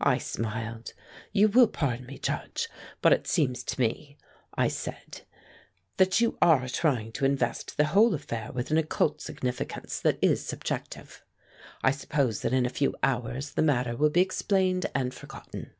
[0.00, 0.94] I smiled.
[1.34, 2.66] "You will pardon me, Judge,
[3.02, 4.16] but it seems to me,"
[4.54, 5.26] I said,
[5.98, 10.42] "that you are trying to invest the whole affair with an occult significance that is
[10.42, 11.22] subjective.
[11.82, 15.72] I suppose that in a few hours the matter will be explained and forgotten."